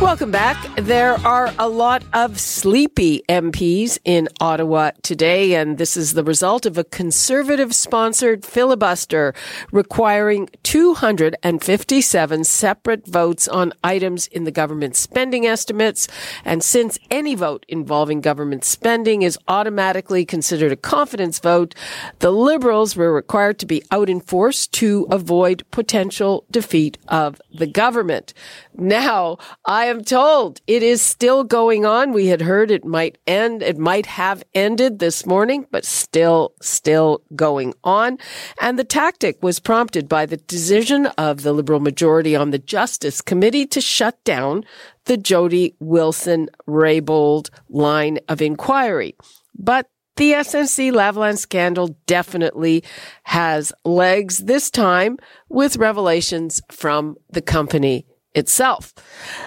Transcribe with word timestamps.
Welcome 0.00 0.30
back. 0.30 0.58
There 0.76 1.14
are 1.26 1.50
a 1.58 1.70
lot 1.70 2.04
of 2.12 2.38
sleepy 2.38 3.22
MPs 3.30 3.98
in 4.04 4.28
Ottawa 4.40 4.90
today, 5.00 5.54
and 5.54 5.78
this 5.78 5.96
is 5.96 6.12
the 6.12 6.22
result 6.22 6.66
of 6.66 6.76
a 6.76 6.84
conservative 6.84 7.74
sponsored 7.74 8.44
filibuster 8.44 9.32
requiring 9.72 10.50
257 10.64 12.44
separate 12.44 13.06
votes 13.06 13.48
on 13.48 13.72
items 13.82 14.26
in 14.26 14.44
the 14.44 14.50
government 14.50 14.96
spending 14.96 15.46
estimates. 15.46 16.08
And 16.44 16.62
since 16.62 16.98
any 17.10 17.34
vote 17.34 17.64
involving 17.66 18.20
government 18.20 18.66
spending 18.66 19.22
is 19.22 19.38
automatically 19.48 20.26
considered 20.26 20.72
a 20.72 20.76
confidence 20.76 21.38
vote, 21.38 21.74
the 22.18 22.30
Liberals 22.30 22.96
were 22.96 23.14
required 23.14 23.58
to 23.60 23.66
be 23.66 23.82
out 23.90 24.10
in 24.10 24.20
force 24.20 24.66
to 24.66 25.06
avoid 25.10 25.64
potential 25.70 26.44
defeat 26.50 26.98
of 27.08 27.40
the 27.50 27.66
government. 27.66 28.34
Now, 28.78 29.38
I 29.64 29.86
am 29.86 30.04
told 30.04 30.60
it 30.66 30.82
is 30.82 31.00
still 31.00 31.44
going 31.44 31.86
on. 31.86 32.12
We 32.12 32.26
had 32.26 32.42
heard 32.42 32.70
it 32.70 32.84
might 32.84 33.16
end. 33.26 33.62
It 33.62 33.78
might 33.78 34.04
have 34.06 34.42
ended 34.54 34.98
this 34.98 35.24
morning, 35.24 35.66
but 35.70 35.86
still, 35.86 36.52
still 36.60 37.22
going 37.34 37.72
on. 37.84 38.18
And 38.60 38.78
the 38.78 38.84
tactic 38.84 39.42
was 39.42 39.60
prompted 39.60 40.08
by 40.08 40.26
the 40.26 40.36
decision 40.36 41.06
of 41.18 41.42
the 41.42 41.54
Liberal 41.54 41.80
majority 41.80 42.36
on 42.36 42.50
the 42.50 42.58
Justice 42.58 43.22
Committee 43.22 43.66
to 43.66 43.80
shut 43.80 44.22
down 44.24 44.64
the 45.06 45.16
Jody 45.16 45.74
Wilson 45.80 46.50
Raybould 46.68 47.48
line 47.70 48.18
of 48.28 48.42
inquiry. 48.42 49.16
But 49.58 49.88
the 50.16 50.32
SNC 50.32 50.92
Lavalin 50.92 51.38
scandal 51.38 51.96
definitely 52.06 52.84
has 53.24 53.72
legs, 53.84 54.38
this 54.38 54.70
time 54.70 55.18
with 55.48 55.76
revelations 55.76 56.60
from 56.70 57.16
the 57.30 57.42
company 57.42 58.06
itself. 58.36 58.94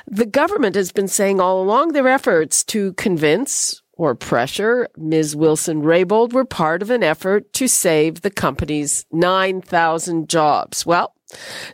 The 0.08 0.26
government 0.26 0.76
has 0.76 0.92
been 0.92 1.08
saying 1.08 1.40
all 1.40 1.62
along 1.62 1.94
their 1.94 2.08
efforts 2.08 2.64
to 2.66 2.94
convince 2.94 3.82
or 3.94 4.16
pressure 4.16 4.88
Ms. 4.98 5.36
Wilson 5.36 5.82
Raybould 5.84 6.32
were 6.34 6.46
part 6.46 6.82
of 6.82 6.90
an 6.90 7.04
effort 7.04 7.52
to 7.54 7.68
save 7.68 8.22
the 8.22 8.32
company's 8.32 9.06
9,000 9.12 10.30
jobs. 10.30 10.86
Well, 10.86 11.14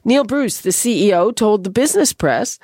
Neil 0.04 0.24
Bruce, 0.24 0.60
the 0.60 0.72
CEO, 0.72 1.34
told 1.34 1.64
the 1.64 1.70
business 1.70 2.14
press 2.14 2.60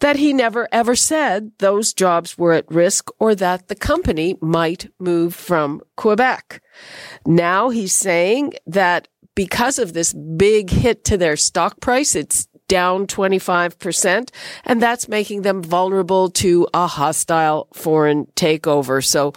that 0.00 0.16
he 0.16 0.32
never 0.32 0.68
ever 0.70 0.94
said 0.94 1.50
those 1.58 1.94
jobs 1.94 2.36
were 2.36 2.52
at 2.52 2.70
risk 2.70 3.08
or 3.18 3.34
that 3.34 3.68
the 3.68 3.74
company 3.74 4.36
might 4.40 4.88
move 5.00 5.34
from 5.34 5.80
Quebec. 5.96 6.62
Now 7.24 7.70
he's 7.70 7.94
saying 7.94 8.52
that 8.66 9.08
because 9.34 9.78
of 9.78 9.92
this 9.92 10.12
big 10.12 10.70
hit 10.70 11.04
to 11.04 11.16
their 11.16 11.36
stock 11.36 11.80
price, 11.80 12.14
it's 12.14 12.48
down 12.68 13.06
25%, 13.06 14.30
and 14.64 14.82
that's 14.82 15.08
making 15.08 15.42
them 15.42 15.62
vulnerable 15.62 16.30
to 16.30 16.66
a 16.74 16.86
hostile 16.86 17.68
foreign 17.72 18.26
takeover. 18.36 19.04
So 19.04 19.32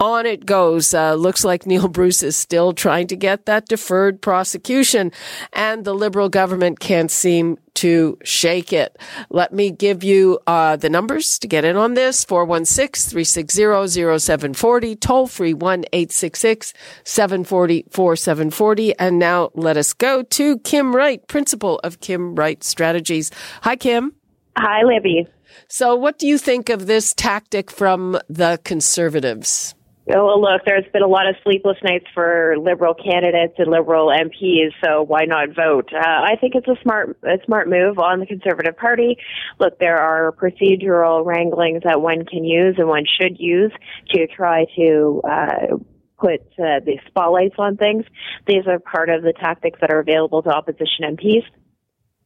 on 0.00 0.26
it 0.26 0.46
goes. 0.46 0.94
Uh, 0.94 1.14
looks 1.14 1.44
like 1.44 1.66
Neil 1.66 1.88
Bruce 1.88 2.22
is 2.22 2.36
still 2.36 2.72
trying 2.72 3.08
to 3.08 3.16
get 3.16 3.46
that 3.46 3.66
deferred 3.66 4.20
prosecution, 4.20 5.10
and 5.52 5.84
the 5.84 5.94
Liberal 5.94 6.28
government 6.28 6.78
can't 6.78 7.10
seem 7.10 7.58
to 7.74 8.18
shake 8.24 8.72
it. 8.72 8.96
Let 9.30 9.52
me 9.52 9.70
give 9.70 10.02
you 10.04 10.38
uh, 10.46 10.76
the 10.76 10.88
numbers 10.88 11.38
to 11.40 11.48
get 11.48 11.64
in 11.64 11.76
on 11.76 11.94
this 11.94 12.24
416 12.24 13.10
360 13.10 14.18
0740, 14.18 14.96
toll 14.96 15.26
free 15.26 15.54
1 15.54 15.84
866 15.92 16.74
740 17.04 17.84
4740. 17.90 18.98
And 18.98 19.18
now 19.18 19.50
let 19.54 19.76
us 19.76 19.92
go 19.92 20.22
to 20.22 20.58
Kim 20.60 20.94
Wright, 20.94 21.26
principal 21.28 21.80
of 21.84 22.00
Kim 22.00 22.34
Wright 22.34 22.62
Strategies. 22.62 23.30
Hi, 23.62 23.76
Kim. 23.76 24.12
Hi, 24.56 24.82
Libby. 24.82 25.26
So, 25.68 25.94
what 25.94 26.18
do 26.18 26.26
you 26.26 26.38
think 26.38 26.68
of 26.68 26.86
this 26.86 27.14
tactic 27.14 27.70
from 27.70 28.18
the 28.28 28.60
conservatives? 28.64 29.74
Oh, 30.14 30.40
look, 30.40 30.62
there's 30.64 30.90
been 30.92 31.02
a 31.02 31.08
lot 31.08 31.28
of 31.28 31.36
sleepless 31.44 31.76
nights 31.84 32.06
for 32.14 32.54
liberal 32.58 32.94
candidates 32.94 33.54
and 33.58 33.70
liberal 33.70 34.08
MPs, 34.08 34.70
so 34.82 35.02
why 35.02 35.24
not 35.26 35.54
vote? 35.54 35.90
Uh, 35.92 35.98
I 36.00 36.36
think 36.40 36.54
it's 36.54 36.68
a 36.68 36.80
smart, 36.82 37.18
a 37.24 37.44
smart 37.44 37.68
move 37.68 37.98
on 37.98 38.20
the 38.20 38.26
Conservative 38.26 38.76
Party. 38.76 39.18
Look, 39.58 39.78
there 39.78 39.98
are 39.98 40.32
procedural 40.32 41.26
wranglings 41.26 41.82
that 41.84 42.00
one 42.00 42.24
can 42.24 42.44
use 42.44 42.76
and 42.78 42.88
one 42.88 43.04
should 43.20 43.36
use 43.38 43.72
to 44.14 44.26
try 44.28 44.64
to 44.76 45.20
uh, 45.28 45.76
put 46.18 46.40
uh, 46.58 46.80
the 46.84 46.98
spotlights 47.08 47.56
on 47.58 47.76
things. 47.76 48.04
These 48.46 48.66
are 48.66 48.78
part 48.78 49.10
of 49.10 49.22
the 49.22 49.34
tactics 49.34 49.78
that 49.80 49.90
are 49.90 50.00
available 50.00 50.42
to 50.42 50.50
opposition 50.50 51.04
MPs. 51.04 51.44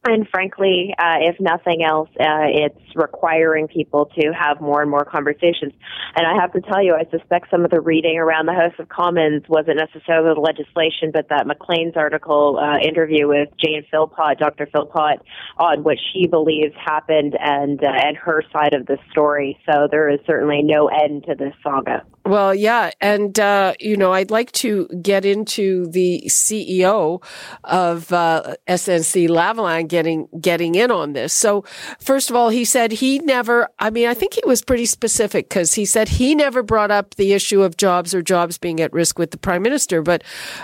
And 0.05 0.29
frankly, 0.29 0.93
uh, 0.99 1.19
if 1.21 1.37
nothing 1.39 1.85
else, 1.85 2.09
uh, 2.19 2.51
it's 2.51 2.97
requiring 2.97 3.69
people 3.69 4.07
to 4.19 4.33
have 4.33 4.61
more 4.61 4.83
and 4.83 4.91
more 4.91 5.05
conversations. 5.05 5.73
And 6.17 6.27
I 6.27 6.41
have 6.41 6.53
to 6.55 6.61
tell 6.61 6.83
you, 6.83 6.95
I 6.95 7.09
suspect 7.17 7.51
some 7.53 7.65
of 7.65 7.71
the 7.71 7.81
reading 7.81 8.19
around 8.19 8.47
the 8.47 8.53
House 8.53 8.75
of 8.81 8.89
Commons 8.89 9.45
wasn't 9.49 9.79
necessarily 9.79 10.35
the 10.35 10.41
legislation, 10.41 11.13
but 11.13 11.29
that 11.29 11.47
Maclean's 11.47 11.97
article 11.97 12.59
uh, 12.59 12.79
interview 12.79 13.29
with 13.29 13.49
Jane 13.65 13.85
Philpott, 13.93 14.41
Dr. 14.41 14.67
Philpott, 14.67 15.23
on 15.59 15.85
what 15.85 15.99
she 16.13 16.27
believes 16.27 16.75
happened 16.85 17.37
and 17.39 17.83
uh, 17.85 17.89
and 17.89 18.17
her 18.17 18.43
side 18.53 18.75
of 18.75 18.87
the 18.87 18.99
story. 19.13 19.57
So 19.71 19.87
there 19.89 20.09
is 20.09 20.19
certainly 20.27 20.63
no 20.63 20.89
end 20.89 21.27
to 21.29 21.37
this 21.37 21.55
saga. 21.63 22.05
Well, 22.25 22.55
yeah. 22.55 22.93
And, 23.01 23.39
uh, 23.41 23.75
you 23.81 23.97
know, 23.97 24.13
I'd 24.13 24.31
like 24.31 24.53
to 24.53 24.87
get 25.01 25.25
into 25.25 25.87
the 25.89 26.23
CEO 26.29 27.23
of 27.65 28.13
uh, 28.13 28.55
SNC 28.69 29.29
Lavalin 29.29 29.89
getting, 29.89 30.29
getting 30.41 30.77
in 30.77 30.93
on 30.93 31.15
this. 31.15 31.33
So, 31.33 31.65
first 31.99 32.31
of 32.31 32.37
all, 32.37 32.51
he 32.51 32.65
said 32.65 32.93
he 32.93 33.19
never, 33.19 33.69
I 33.81 33.91
mean, 33.91 34.07
I 34.07 34.15
think 34.15 34.35
he 34.35 34.43
was 34.47 34.63
pretty 34.63 34.87
specific 34.87 35.49
because 35.49 35.75
he 35.75 35.85
said 35.85 36.09
he 36.09 36.37
never 36.37 36.63
brought 36.63 36.93
up 36.93 37.17
the 37.17 37.33
issue 37.33 37.63
of 37.63 37.77
jobs 37.77 38.15
or 38.15 38.23
jobs 38.23 38.57
being 38.57 38.81
at 38.81 38.93
risk 38.93 39.19
with 39.19 39.33
the 39.33 39.39
prime 39.39 39.63
minister. 39.63 40.01
But 40.01 40.23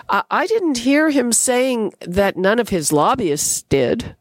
uh, 0.08 0.22
I 0.30 0.46
didn't 0.46 0.78
hear 0.78 1.10
him 1.10 1.32
saying 1.32 1.94
that 2.02 2.36
none 2.36 2.60
of 2.60 2.68
his 2.68 2.92
lobbyists 2.92 3.62
did. 3.62 4.14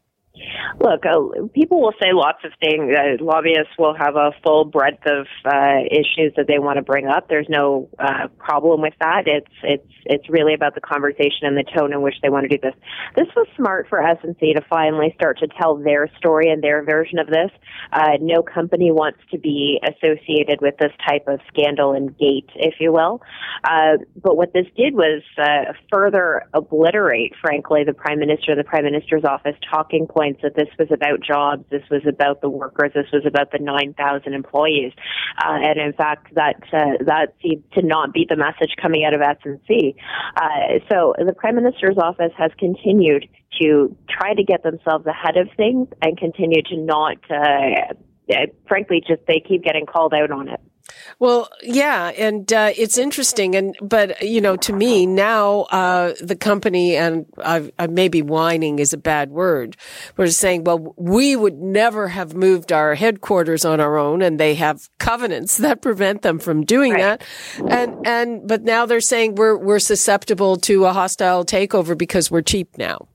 Look, 0.88 1.04
uh, 1.04 1.46
people 1.52 1.82
will 1.82 1.92
say 2.00 2.14
lots 2.14 2.38
of 2.44 2.52
things. 2.60 2.90
Uh, 2.96 3.22
lobbyists 3.22 3.76
will 3.78 3.94
have 3.94 4.16
a 4.16 4.30
full 4.42 4.64
breadth 4.64 5.04
of 5.06 5.26
uh, 5.44 5.84
issues 5.90 6.32
that 6.36 6.46
they 6.48 6.58
want 6.58 6.76
to 6.76 6.82
bring 6.82 7.06
up. 7.06 7.28
There's 7.28 7.48
no 7.50 7.90
uh, 7.98 8.28
problem 8.38 8.80
with 8.80 8.94
that. 9.00 9.24
It's 9.26 9.52
it's 9.62 9.92
it's 10.06 10.30
really 10.30 10.54
about 10.54 10.74
the 10.74 10.80
conversation 10.80 11.44
and 11.44 11.58
the 11.58 11.64
tone 11.76 11.92
in 11.92 12.00
which 12.00 12.14
they 12.22 12.30
want 12.30 12.48
to 12.48 12.56
do 12.56 12.58
this. 12.62 12.74
This 13.16 13.26
was 13.36 13.46
smart 13.54 13.86
for 13.90 13.98
SNC 13.98 14.56
to 14.56 14.62
finally 14.70 15.12
start 15.14 15.38
to 15.40 15.48
tell 15.60 15.76
their 15.76 16.08
story 16.16 16.48
and 16.50 16.62
their 16.62 16.82
version 16.82 17.18
of 17.18 17.26
this. 17.26 17.50
Uh, 17.92 18.16
no 18.22 18.42
company 18.42 18.90
wants 18.90 19.18
to 19.30 19.38
be 19.38 19.78
associated 19.84 20.62
with 20.62 20.78
this 20.78 20.92
type 21.06 21.28
of 21.28 21.40
scandal 21.48 21.92
and 21.92 22.16
gate, 22.16 22.48
if 22.56 22.76
you 22.80 22.92
will. 22.92 23.20
Uh, 23.62 23.98
but 24.22 24.38
what 24.38 24.54
this 24.54 24.66
did 24.74 24.94
was 24.94 25.22
uh, 25.36 25.72
further 25.92 26.44
obliterate, 26.54 27.34
frankly, 27.42 27.84
the 27.84 27.92
prime 27.92 28.18
minister, 28.18 28.56
the 28.56 28.64
prime 28.64 28.84
minister's 28.84 29.24
office 29.24 29.56
talking 29.70 30.06
points 30.06 30.40
that 30.42 30.56
this 30.56 30.68
was 30.78 30.88
about 30.92 31.20
jobs, 31.20 31.64
this 31.70 31.82
was 31.90 32.02
about 32.06 32.40
the 32.40 32.48
workers, 32.48 32.92
this 32.94 33.06
was 33.12 33.24
about 33.26 33.52
the 33.52 33.58
9,000 33.58 34.32
employees, 34.32 34.92
uh, 35.44 35.58
and 35.62 35.78
in 35.78 35.92
fact, 35.92 36.34
that 36.34 36.62
uh, 36.72 37.02
that 37.04 37.34
seemed 37.42 37.64
to 37.72 37.82
not 37.82 38.12
be 38.12 38.26
the 38.28 38.36
message 38.36 38.74
coming 38.80 39.04
out 39.04 39.14
of 39.14 39.20
SNC. 39.20 39.94
Uh, 40.36 40.78
so 40.90 41.14
the 41.18 41.32
Prime 41.32 41.56
Minister's 41.56 41.98
office 41.98 42.32
has 42.36 42.50
continued 42.58 43.28
to 43.60 43.96
try 44.08 44.34
to 44.34 44.44
get 44.44 44.62
themselves 44.62 45.06
ahead 45.06 45.36
of 45.36 45.48
things 45.56 45.88
and 46.02 46.16
continue 46.16 46.62
to 46.62 46.76
not, 46.76 47.16
uh, 47.30 47.94
frankly, 48.66 49.02
just 49.06 49.22
they 49.26 49.40
keep 49.40 49.62
getting 49.62 49.86
called 49.86 50.14
out 50.14 50.30
on 50.30 50.48
it. 50.48 50.60
Well, 51.18 51.48
yeah, 51.62 52.08
and 52.10 52.50
uh, 52.52 52.72
it's 52.76 52.98
interesting, 52.98 53.54
and 53.54 53.76
but 53.80 54.22
you 54.22 54.40
know, 54.40 54.56
to 54.56 54.72
me 54.72 55.06
now, 55.06 55.62
uh, 55.70 56.14
the 56.20 56.36
company 56.36 56.96
and 56.96 57.26
I, 57.42 57.70
I 57.78 57.86
maybe 57.86 58.22
whining 58.22 58.78
is 58.78 58.92
a 58.92 58.98
bad 58.98 59.30
word. 59.30 59.76
We're 60.16 60.28
saying, 60.28 60.64
well, 60.64 60.94
we 60.96 61.36
would 61.36 61.58
never 61.58 62.08
have 62.08 62.34
moved 62.34 62.72
our 62.72 62.94
headquarters 62.94 63.64
on 63.64 63.80
our 63.80 63.96
own, 63.96 64.22
and 64.22 64.38
they 64.38 64.54
have 64.54 64.88
covenants 64.98 65.56
that 65.58 65.82
prevent 65.82 66.22
them 66.22 66.38
from 66.38 66.64
doing 66.64 66.92
right. 66.92 67.20
that. 67.20 67.24
And 67.68 68.06
and 68.06 68.48
but 68.48 68.62
now 68.62 68.86
they're 68.86 69.00
saying 69.00 69.34
we're 69.34 69.56
we're 69.56 69.78
susceptible 69.78 70.56
to 70.58 70.84
a 70.84 70.92
hostile 70.92 71.44
takeover 71.44 71.96
because 71.96 72.30
we're 72.30 72.42
cheap 72.42 72.78
now. 72.78 73.08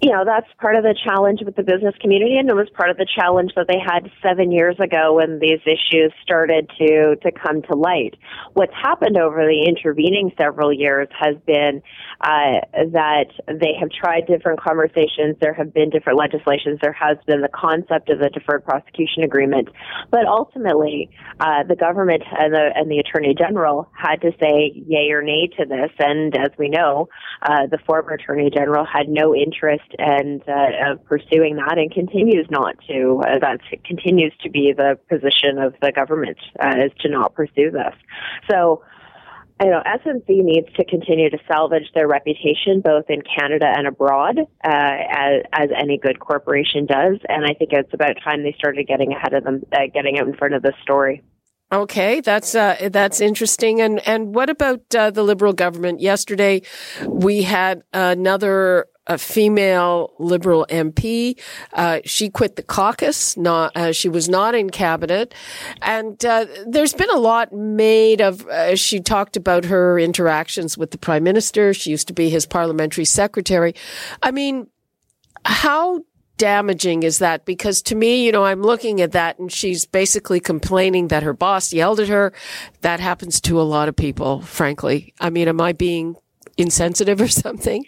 You 0.00 0.12
know, 0.12 0.22
that's 0.24 0.46
part 0.60 0.76
of 0.76 0.84
the 0.84 0.94
challenge 0.94 1.40
with 1.44 1.56
the 1.56 1.62
business 1.64 1.94
community, 2.00 2.38
and 2.38 2.48
it 2.48 2.54
was 2.54 2.68
part 2.76 2.88
of 2.88 2.96
the 2.98 3.06
challenge 3.18 3.50
that 3.56 3.66
they 3.66 3.82
had 3.82 4.08
seven 4.22 4.52
years 4.52 4.76
ago 4.78 5.14
when 5.14 5.40
these 5.40 5.58
issues 5.66 6.12
started 6.22 6.70
to, 6.78 7.16
to 7.16 7.32
come 7.32 7.62
to 7.62 7.74
light. 7.74 8.14
What's 8.54 8.74
happened 8.80 9.18
over 9.18 9.42
the 9.42 9.66
intervening 9.66 10.30
several 10.38 10.72
years 10.72 11.08
has 11.18 11.34
been 11.46 11.82
uh, 12.20 12.62
that 12.94 13.26
they 13.48 13.74
have 13.80 13.90
tried 13.90 14.26
different 14.28 14.60
conversations, 14.60 15.34
there 15.40 15.54
have 15.54 15.74
been 15.74 15.90
different 15.90 16.16
legislations, 16.16 16.78
there 16.80 16.94
has 16.94 17.18
been 17.26 17.40
the 17.40 17.50
concept 17.50 18.08
of 18.08 18.20
the 18.20 18.30
deferred 18.30 18.64
prosecution 18.64 19.24
agreement, 19.24 19.68
but 20.12 20.26
ultimately, 20.26 21.10
uh, 21.40 21.64
the 21.66 21.76
government 21.76 22.22
and 22.38 22.54
the, 22.54 22.70
and 22.76 22.88
the 22.88 22.98
Attorney 22.98 23.34
General 23.34 23.90
had 23.98 24.20
to 24.22 24.30
say 24.38 24.70
yay 24.86 25.10
or 25.10 25.22
nay 25.22 25.48
to 25.58 25.66
this, 25.66 25.90
and 25.98 26.36
as 26.36 26.50
we 26.56 26.68
know, 26.68 27.08
uh, 27.42 27.66
the 27.66 27.78
former 27.84 28.12
Attorney 28.12 28.48
General 28.54 28.86
had 28.86 29.08
no 29.08 29.34
interest 29.34 29.87
and 29.98 30.42
uh, 30.48 30.96
pursuing 31.04 31.56
that 31.56 31.78
and 31.78 31.90
continues 31.90 32.46
not 32.50 32.76
to. 32.88 33.22
Uh, 33.26 33.38
that 33.38 33.60
continues 33.84 34.32
to 34.42 34.50
be 34.50 34.72
the 34.76 34.98
position 35.08 35.58
of 35.58 35.74
the 35.80 35.92
government 35.92 36.38
uh, 36.60 36.74
is 36.84 36.92
to 37.00 37.08
not 37.08 37.34
pursue 37.34 37.70
this. 37.70 37.94
So, 38.50 38.82
you 39.62 39.70
know, 39.70 39.82
SNC 39.84 40.28
needs 40.28 40.68
to 40.76 40.84
continue 40.84 41.30
to 41.30 41.38
salvage 41.50 41.90
their 41.94 42.06
reputation 42.06 42.80
both 42.80 43.06
in 43.08 43.22
Canada 43.22 43.66
and 43.66 43.86
abroad, 43.88 44.38
uh, 44.38 44.44
as, 44.64 45.42
as 45.52 45.68
any 45.76 45.98
good 45.98 46.20
corporation 46.20 46.86
does. 46.86 47.18
And 47.28 47.44
I 47.44 47.54
think 47.54 47.72
it's 47.72 47.92
about 47.92 48.12
time 48.22 48.42
they 48.42 48.54
started 48.56 48.86
getting 48.86 49.12
ahead 49.12 49.34
of 49.34 49.44
them, 49.44 49.62
uh, 49.72 49.86
getting 49.92 50.18
out 50.18 50.28
in 50.28 50.36
front 50.36 50.54
of 50.54 50.62
this 50.62 50.74
story. 50.82 51.22
Okay, 51.70 52.22
that's 52.22 52.54
uh, 52.54 52.88
that's 52.90 53.20
interesting. 53.20 53.82
And 53.82 54.00
and 54.08 54.34
what 54.34 54.48
about 54.48 54.94
uh, 54.94 55.10
the 55.10 55.22
Liberal 55.22 55.52
government? 55.52 56.00
Yesterday, 56.00 56.62
we 57.06 57.42
had 57.42 57.82
another 57.92 58.86
a 59.08 59.18
female 59.18 60.12
Liberal 60.18 60.66
MP. 60.70 61.38
Uh, 61.72 62.00
she 62.04 62.30
quit 62.30 62.56
the 62.56 62.62
caucus. 62.62 63.36
Not 63.36 63.76
uh, 63.76 63.92
she 63.92 64.08
was 64.08 64.28
not 64.28 64.54
in 64.54 64.70
cabinet, 64.70 65.34
and 65.82 66.22
uh, 66.24 66.46
there's 66.66 66.94
been 66.94 67.10
a 67.10 67.18
lot 67.18 67.52
made 67.52 68.20
of. 68.20 68.46
Uh, 68.46 68.76
she 68.76 69.00
talked 69.00 69.36
about 69.36 69.64
her 69.64 69.98
interactions 69.98 70.76
with 70.76 70.90
the 70.90 70.98
prime 70.98 71.22
minister. 71.22 71.74
She 71.74 71.90
used 71.90 72.08
to 72.08 72.14
be 72.14 72.28
his 72.28 72.46
parliamentary 72.46 73.04
secretary. 73.04 73.74
I 74.22 74.30
mean, 74.30 74.68
how 75.44 76.02
damaging 76.38 77.02
is 77.02 77.18
that? 77.18 77.44
Because 77.44 77.82
to 77.82 77.94
me, 77.94 78.24
you 78.24 78.32
know, 78.32 78.44
I'm 78.44 78.62
looking 78.62 79.00
at 79.00 79.12
that 79.12 79.38
and 79.38 79.52
she's 79.52 79.84
basically 79.84 80.40
complaining 80.40 81.08
that 81.08 81.22
her 81.22 81.34
boss 81.34 81.72
yelled 81.72 82.00
at 82.00 82.08
her. 82.08 82.32
That 82.80 83.00
happens 83.00 83.40
to 83.42 83.60
a 83.60 83.62
lot 83.62 83.88
of 83.88 83.96
people, 83.96 84.40
frankly. 84.42 85.12
I 85.20 85.30
mean, 85.30 85.48
am 85.48 85.60
I 85.60 85.72
being 85.72 86.16
insensitive 86.56 87.20
or 87.20 87.28
something? 87.44 87.84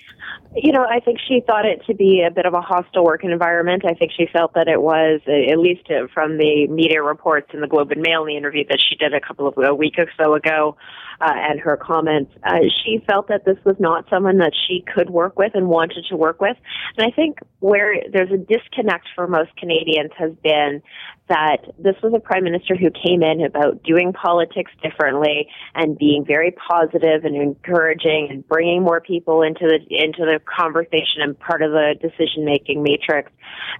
You 0.56 0.72
know, 0.72 0.84
I 0.84 0.98
think 0.98 1.20
she 1.28 1.42
thought 1.46 1.64
it 1.64 1.80
to 1.86 1.94
be 1.94 2.24
a 2.26 2.30
bit 2.30 2.44
of 2.44 2.54
a 2.54 2.60
hostile 2.60 3.04
working 3.04 3.30
environment. 3.30 3.84
I 3.86 3.94
think 3.94 4.10
she 4.16 4.26
felt 4.32 4.54
that 4.54 4.66
it 4.66 4.82
was, 4.82 5.20
at 5.28 5.58
least 5.60 5.88
from 6.12 6.38
the 6.38 6.66
media 6.66 7.02
reports 7.02 7.50
in 7.54 7.60
the 7.60 7.68
Globe 7.68 7.92
and 7.92 8.02
Mail, 8.02 8.22
in 8.22 8.28
the 8.28 8.36
interview 8.36 8.64
that 8.68 8.80
she 8.80 8.96
did 8.96 9.14
a 9.14 9.20
couple 9.20 9.46
of 9.46 9.54
a 9.56 9.72
week 9.72 9.94
or 9.96 10.06
so 10.20 10.34
ago, 10.34 10.76
uh, 11.20 11.32
and 11.34 11.60
her 11.60 11.76
comments, 11.76 12.32
uh, 12.42 12.58
she 12.82 13.00
felt 13.06 13.28
that 13.28 13.44
this 13.44 13.58
was 13.64 13.76
not 13.78 14.06
someone 14.10 14.38
that 14.38 14.52
she 14.66 14.84
could 14.92 15.10
work 15.10 15.38
with 15.38 15.52
and 15.54 15.68
wanted 15.68 16.04
to 16.08 16.16
work 16.16 16.40
with. 16.40 16.56
And 16.96 17.06
I 17.06 17.14
think 17.14 17.38
where 17.60 18.02
there's 18.12 18.32
a 18.32 18.38
disconnect 18.38 19.06
for 19.14 19.28
most 19.28 19.54
Canadians 19.56 20.10
has 20.18 20.32
been 20.42 20.82
that 21.30 21.58
this 21.78 21.94
was 22.02 22.12
a 22.12 22.18
prime 22.18 22.42
minister 22.44 22.74
who 22.76 22.90
came 22.90 23.22
in 23.22 23.42
about 23.44 23.82
doing 23.84 24.12
politics 24.12 24.72
differently 24.82 25.48
and 25.76 25.96
being 25.96 26.24
very 26.26 26.50
positive 26.68 27.24
and 27.24 27.36
encouraging 27.36 28.26
and 28.30 28.46
bringing 28.48 28.82
more 28.82 29.00
people 29.00 29.40
into 29.42 29.64
the 29.64 29.78
into 29.96 30.26
the 30.26 30.40
conversation 30.44 31.22
and 31.22 31.38
part 31.38 31.62
of 31.62 31.70
the 31.70 31.94
decision 32.02 32.44
making 32.44 32.82
matrix 32.82 33.30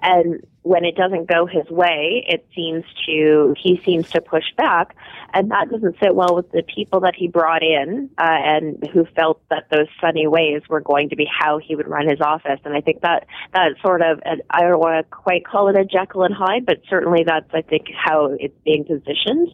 and 0.02 0.44
when 0.62 0.84
it 0.84 0.94
doesn't 0.94 1.26
go 1.26 1.46
his 1.46 1.68
way, 1.70 2.24
it 2.28 2.46
seems 2.54 2.84
to 3.06 3.54
he 3.58 3.80
seems 3.84 4.10
to 4.10 4.20
push 4.20 4.44
back, 4.56 4.94
and 5.32 5.50
that 5.50 5.70
doesn't 5.70 5.96
sit 6.02 6.14
well 6.14 6.34
with 6.34 6.50
the 6.52 6.62
people 6.62 7.00
that 7.00 7.14
he 7.16 7.28
brought 7.28 7.62
in 7.62 8.10
uh, 8.18 8.22
and 8.26 8.88
who 8.92 9.06
felt 9.16 9.40
that 9.48 9.64
those 9.70 9.86
sunny 10.00 10.26
ways 10.26 10.60
were 10.68 10.80
going 10.80 11.08
to 11.08 11.16
be 11.16 11.26
how 11.26 11.58
he 11.58 11.74
would 11.74 11.88
run 11.88 12.06
his 12.06 12.20
office. 12.20 12.60
And 12.64 12.76
I 12.76 12.82
think 12.82 13.00
that 13.00 13.26
that 13.54 13.72
sort 13.82 14.02
of 14.02 14.20
I 14.50 14.60
don't 14.60 14.78
want 14.78 15.04
to 15.04 15.10
quite 15.10 15.46
call 15.46 15.68
it 15.68 15.76
a 15.76 15.84
Jekyll 15.84 16.24
and 16.24 16.34
Hyde, 16.34 16.66
but 16.66 16.82
certainly 16.88 17.24
that's 17.24 17.48
I 17.54 17.62
think 17.62 17.86
how 17.94 18.36
it's 18.38 18.54
being 18.64 18.84
positioned. 18.84 19.48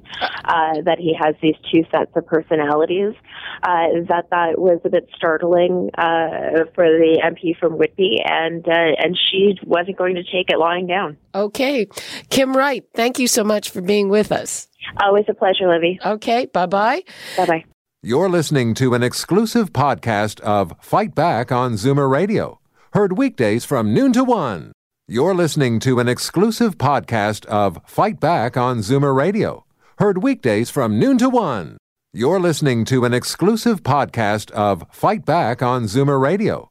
Uh, 0.44 0.82
that 0.84 0.98
he 0.98 1.14
has 1.18 1.34
these 1.40 1.56
two 1.72 1.84
sets 1.90 2.10
of 2.16 2.26
personalities. 2.26 3.14
Uh, 3.62 4.02
that 4.08 4.26
that 4.30 4.58
was 4.58 4.80
a 4.84 4.88
bit 4.88 5.08
startling 5.16 5.90
uh, 5.98 6.66
for 6.74 6.84
the 6.84 7.20
MP 7.24 7.56
from 7.58 7.78
Whitby, 7.78 8.22
and 8.24 8.66
uh, 8.66 8.92
and 8.98 9.16
she 9.30 9.58
wasn't 9.64 9.96
going 9.96 10.05
to 10.14 10.22
take 10.22 10.50
it 10.50 10.58
lying 10.58 10.86
down 10.86 10.96
down. 10.96 11.16
Okay. 11.34 11.86
Kim 12.30 12.56
Wright, 12.56 12.84
thank 12.94 13.18
you 13.18 13.28
so 13.28 13.44
much 13.44 13.70
for 13.70 13.80
being 13.80 14.08
with 14.08 14.32
us. 14.32 14.68
Always 14.98 15.24
a 15.28 15.34
pleasure, 15.34 15.68
Libby. 15.68 15.98
Okay. 16.04 16.46
Bye 16.46 16.66
bye. 16.66 17.02
Bye 17.36 17.46
bye. 17.46 17.64
You're 18.02 18.28
listening 18.28 18.74
to 18.74 18.94
an 18.94 19.02
exclusive 19.02 19.72
podcast 19.72 20.40
of 20.40 20.74
Fight 20.80 21.14
Back 21.14 21.50
on 21.50 21.72
Zoomer 21.72 22.08
Radio, 22.08 22.60
heard 22.92 23.18
weekdays 23.18 23.64
from 23.64 23.92
noon 23.92 24.12
to 24.12 24.22
one. 24.22 24.72
You're 25.08 25.34
listening 25.34 25.80
to 25.80 25.98
an 25.98 26.08
exclusive 26.08 26.78
podcast 26.78 27.46
of 27.46 27.80
Fight 27.86 28.20
Back 28.20 28.56
on 28.56 28.78
Zoomer 28.78 29.14
Radio, 29.14 29.64
heard 29.98 30.22
weekdays 30.22 30.70
from 30.70 30.98
noon 30.98 31.18
to 31.18 31.28
one. 31.28 31.78
You're 32.12 32.40
listening 32.40 32.84
to 32.86 33.04
an 33.04 33.12
exclusive 33.12 33.82
podcast 33.82 34.50
of 34.52 34.84
Fight 34.90 35.24
Back 35.24 35.62
on 35.62 35.84
Zoomer 35.84 36.20
Radio 36.20 36.70